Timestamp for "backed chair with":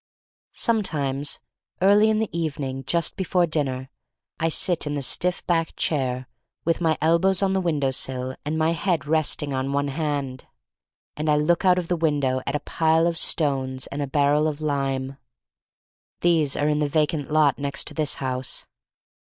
5.45-6.81